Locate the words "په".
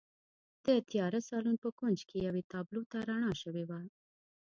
1.63-1.69